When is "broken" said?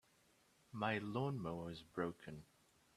1.83-2.45